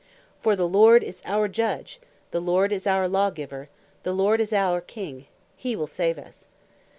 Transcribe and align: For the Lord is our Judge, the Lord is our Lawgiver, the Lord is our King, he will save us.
For 0.41 0.55
the 0.55 0.67
Lord 0.67 1.03
is 1.03 1.21
our 1.25 1.47
Judge, 1.47 1.99
the 2.31 2.39
Lord 2.39 2.73
is 2.73 2.87
our 2.87 3.07
Lawgiver, 3.07 3.69
the 4.01 4.13
Lord 4.13 4.41
is 4.41 4.51
our 4.51 4.81
King, 4.81 5.27
he 5.55 5.75
will 5.75 5.85
save 5.85 6.17
us. 6.17 6.47